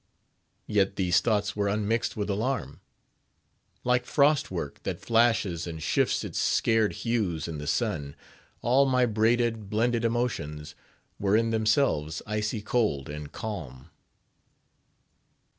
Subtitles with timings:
[0.65, 2.81] Yet these thoughts were unmixed with alarm.
[3.83, 8.15] Like frost work that flashes and shifts its scared hues in the sun,
[8.63, 10.73] all my braided, blended emotions
[11.19, 13.91] were in themselves icy cold and calm.